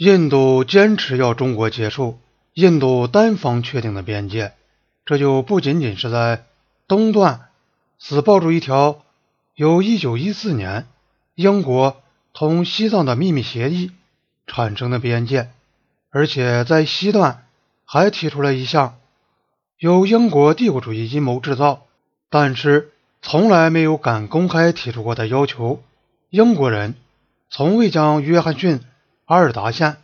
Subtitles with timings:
[0.00, 2.18] 印度坚持要中国结束
[2.54, 4.54] 印度单方确定的边界，
[5.04, 6.46] 这就不仅仅是在
[6.88, 7.48] 东段
[7.98, 9.02] 死抱住一条
[9.54, 10.86] 由1914年
[11.34, 12.00] 英国
[12.32, 13.92] 同西藏的秘密协议
[14.46, 15.50] 产生的边界，
[16.08, 17.44] 而且在西段
[17.84, 18.96] 还提出了一项
[19.76, 21.82] 由英国帝国主义阴谋制造，
[22.30, 22.90] 但是
[23.20, 25.82] 从来没有敢公开提出过的要求：
[26.30, 26.94] 英国人
[27.50, 28.80] 从未将约翰逊。
[29.30, 29.98] 阿尔达县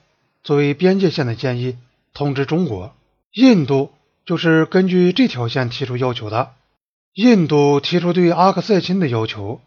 [0.45, 1.77] 作为边界线的建议
[2.15, 2.95] 通知中国，
[3.33, 3.91] 印度
[4.25, 6.53] 就是根据这条线提出要求的。
[7.13, 9.61] 印度提出对阿克塞钦的要求，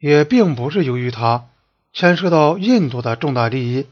[0.00, 1.44] 也并不是由于它
[1.92, 3.86] 牵涉到印度的重大利益。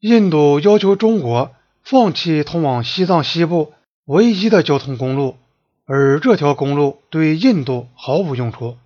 [0.00, 3.72] 印度要求中国放弃通往西藏西部
[4.04, 5.38] 唯一的交通公路，
[5.86, 8.76] 而这条公路对印度毫无用处，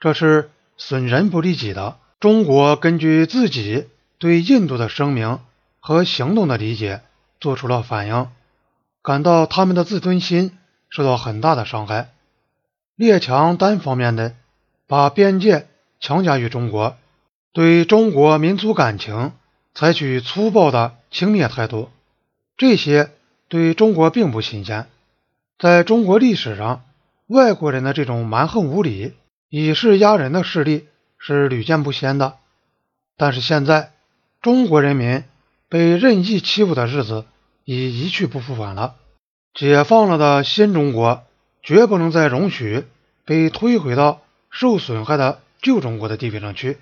[0.00, 1.96] 这是损人不利己的。
[2.20, 3.86] 中国根据自己。
[4.18, 5.38] 对印度的声明
[5.78, 7.02] 和行动的理解
[7.40, 8.28] 做出了反应，
[9.00, 10.58] 感到他们的自尊心
[10.90, 12.10] 受到很大的伤害。
[12.96, 14.34] 列强单方面的
[14.88, 15.68] 把边界
[16.00, 16.96] 强加于中国，
[17.52, 19.32] 对中国民族感情
[19.72, 21.88] 采取粗暴的轻蔑态度，
[22.56, 23.12] 这些
[23.46, 24.88] 对中国并不新鲜。
[25.60, 26.84] 在中国历史上，
[27.28, 29.14] 外国人的这种蛮横无理、
[29.48, 30.88] 以势压人的势力
[31.18, 32.34] 是屡见不鲜的，
[33.16, 33.92] 但是现在。
[34.40, 35.24] 中国人民
[35.68, 37.24] 被任意欺负的日子
[37.64, 38.94] 已一去不复返了。
[39.52, 41.24] 解放了的新中国
[41.62, 42.84] 绝不能再容许
[43.24, 46.78] 被推回到受损害的旧中国的地位上去。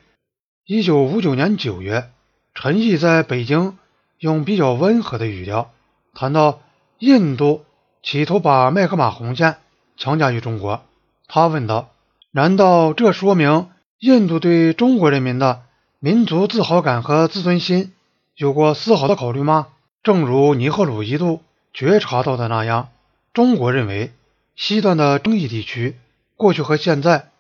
[0.66, 2.10] 一九五九年九月，
[2.54, 3.78] 陈毅在北京
[4.18, 5.70] 用比较温和的语调
[6.14, 6.60] 谈到
[6.98, 7.64] 印度
[8.02, 9.56] 企图把麦克马洪线
[9.96, 10.82] 强加于中国。
[11.26, 11.88] 他问道
[12.32, 15.62] ：“难道这说明印度对中国人民的？”
[15.98, 17.94] 民族自豪感和自尊心
[18.34, 19.68] 有过丝毫的考虑吗？
[20.02, 22.90] 正如尼赫鲁一度觉察到的那样，
[23.32, 24.12] 中国认为
[24.54, 25.96] 西段的争议地区
[26.36, 27.30] 过去和现在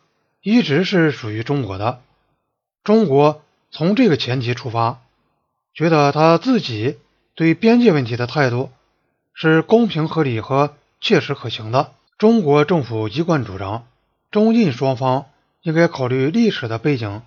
[0.40, 2.00] 一直是属于中国的。
[2.82, 5.00] 中国从这个前提出发，
[5.74, 6.96] 觉得他自己
[7.34, 8.70] 对边界问题的态度
[9.34, 11.92] 是公平合理和切实可行的。
[12.16, 13.86] 中国政府一贯主张，
[14.30, 15.26] 中印双方
[15.60, 17.20] 应该考虑历史的背景。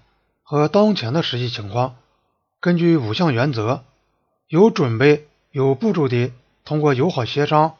[0.50, 1.98] 和当前的实际情况，
[2.60, 3.84] 根据五项原则，
[4.48, 6.34] 有准备、有步骤地
[6.66, 7.76] 通过友好协商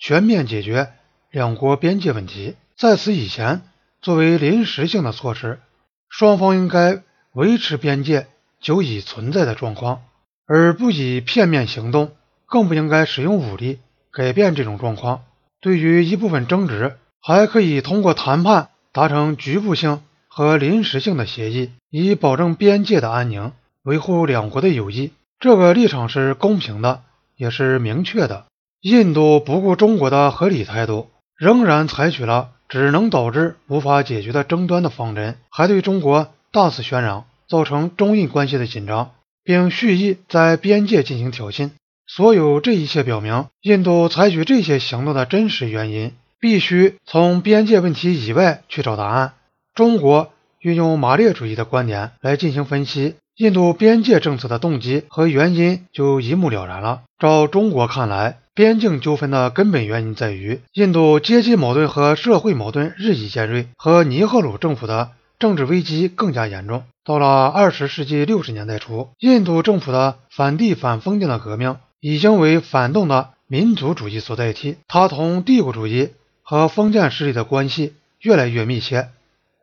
[0.00, 0.90] 全面解决
[1.30, 2.56] 两国边界问题。
[2.76, 3.62] 在此以前，
[4.02, 5.60] 作为临时性的措施，
[6.08, 8.26] 双方应该维持边界
[8.60, 10.02] 久已存在的状况，
[10.44, 12.10] 而不以片面行动，
[12.46, 13.78] 更不应该使用武力
[14.10, 15.22] 改变这种状况。
[15.60, 20.02] 对于一部分争执，还可以通过谈判达成局部性。
[20.38, 23.50] 和临时性的协议，以保证边界的安宁，
[23.82, 25.10] 维护两国的友谊。
[25.40, 27.02] 这个立场是公平的，
[27.36, 28.44] 也是明确的。
[28.80, 39.10] 印度不顾中国的合理态度，仍然采取了只能导致无法解决的争端的方针，还对中国大肆宣扬，造成中印关系的紧张，
[39.42, 41.70] 并蓄意在边界进行挑衅。
[42.06, 49.32] 所有这一切表明，印度采取这些行动的真实原因，必须从边界问题以外去找答案。
[49.78, 57.02] 中国运用马列主义的观点来进行分析，印度边界政策的动机和原因就一目了然了。
[57.16, 66.82] 照中国看来，边境纠纷的根本原因在于印度阶级矛盾和社会矛盾日益尖锐，和尼赫鲁政府的政治危机更加严重。
[67.04, 76.08] 到了二十世纪六十年代初，印度政府的反帝反封建的革命已经为反动的民族主义所代替，它同帝国主义
[76.42, 79.10] 和封建势力的关系越来越密切。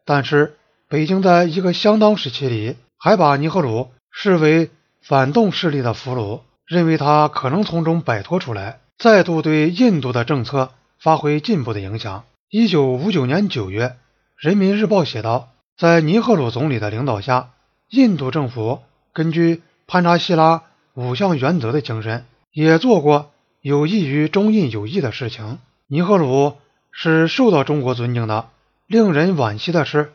[0.05, 0.55] 但是，
[0.87, 4.69] 北京在一个相当时期里，还把尼赫鲁视为
[5.01, 12.23] 反动势力的俘虏，认为他可能从中摆脱出来，再度对印度的政策发挥进步的影响。
[12.51, 13.87] 一九五九年九月，
[14.37, 17.49] 《人民日报》写道：“在尼赫鲁总理的领导下，
[17.89, 20.61] 印度政府根据潘查希拉
[20.93, 23.31] 五项原则的精神，也做过
[23.61, 25.57] 有益于中印友谊的事情。
[25.87, 26.53] 尼赫鲁
[26.91, 28.49] 是受到中国尊敬的。”
[28.87, 30.11] 令人惋惜的是，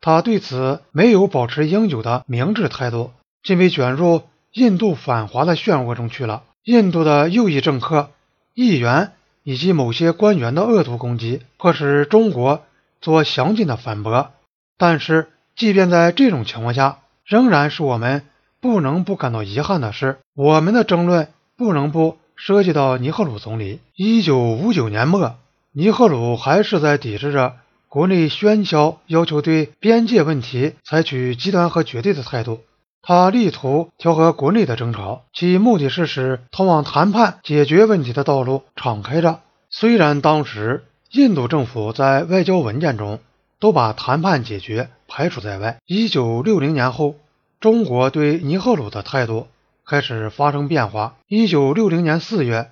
[0.00, 3.10] 他对此没有保持应有的明智态度，
[3.42, 4.22] 竟被卷入
[4.52, 6.44] 印度反华的漩涡中去了。
[6.64, 8.10] 印度的右翼政客、
[8.54, 12.62] 议员以及某些官员的恶毒攻击，迫使中国
[13.00, 14.30] 做详尽的反驳。
[14.78, 18.22] 但是，即便在这种情况下，仍然是我们
[18.60, 23.80] 不能不感到遗憾的是，我们的争论不能不涉及到尼赫鲁总理。
[23.96, 25.34] 一九五九年末，
[25.72, 27.54] 尼赫鲁还是在抵制着。
[27.92, 32.62] 国内喧嚣要求对边界问题采取极端和绝对的态度，
[33.02, 39.40] 他力图调和国内的争吵，其目的是使通往谈判解决问题的道路敞开着。
[39.68, 43.20] 虽然当时印度政府在外交文件中
[43.60, 47.16] 都把谈判解决排除在外，一九六零年后，
[47.60, 49.48] 中国对尼赫鲁的态度
[49.84, 51.16] 开始发生变化。
[51.28, 52.70] 一九六零年四月，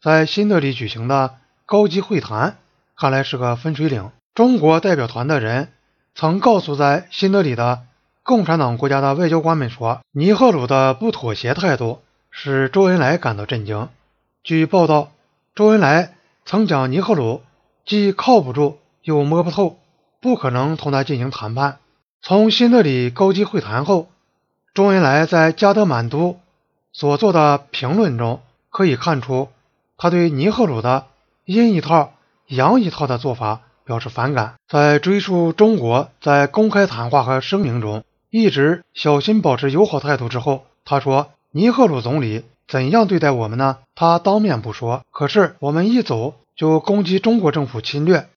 [0.00, 1.34] 在新德里举行的
[1.66, 2.56] 高级会谈，
[2.96, 4.10] 看来是个分水岭。
[4.34, 5.68] 中国代表团的人
[6.14, 7.82] 曾告诉在新德里的。
[8.24, 12.00] 共产党国家的外交官们说，尼赫鲁的不妥协态度
[12.30, 13.88] 使周恩来感到震惊。
[14.44, 15.10] 据报道，
[15.54, 16.14] 周恩来
[16.44, 17.42] 曾讲尼赫鲁
[17.84, 19.76] 既靠不住又摸不透，
[20.20, 21.78] 不可能同他进行谈判。
[22.22, 24.08] 从新德里高级会谈后，
[24.72, 26.38] 周恩来在加德满都
[26.92, 28.40] 所做的评论中
[28.70, 29.48] 可以看出，
[29.98, 31.06] 他对尼赫鲁的
[31.44, 32.12] 阴一套
[32.46, 34.54] 阳一套的做法表示反感。
[34.68, 38.04] 在追溯中国在公开谈话和声明中。
[38.30, 43.76] 一直小心保持友好态度之后，他说：“尼赫鲁总理怎样对待我们呢？
[43.94, 48.28] 他当面不说，可是我们一走就攻击中国政府侵略，